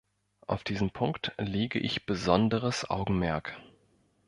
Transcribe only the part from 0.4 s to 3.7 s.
Auf diesen Punkt lege ich besonderes Augenmerk.